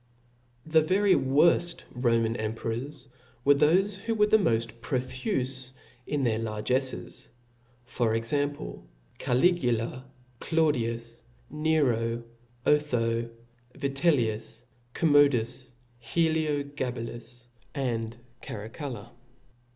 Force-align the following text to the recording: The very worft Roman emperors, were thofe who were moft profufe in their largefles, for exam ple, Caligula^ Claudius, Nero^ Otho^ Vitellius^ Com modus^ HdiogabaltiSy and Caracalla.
The 0.65 0.81
very 0.81 1.13
worft 1.13 1.83
Roman 1.91 2.35
emperors, 2.35 3.07
were 3.45 3.53
thofe 3.53 3.97
who 3.97 4.15
were 4.15 4.25
moft 4.25 4.79
profufe 4.81 5.73
in 6.07 6.23
their 6.23 6.39
largefles, 6.39 7.27
for 7.83 8.15
exam 8.15 8.51
ple, 8.53 8.87
Caligula^ 9.19 10.03
Claudius, 10.39 11.21
Nero^ 11.53 12.23
Otho^ 12.65 13.29
Vitellius^ 13.75 14.63
Com 14.95 15.13
modus^ 15.13 15.69
HdiogabaltiSy 16.03 17.43
and 17.75 18.17
Caracalla. 18.41 19.11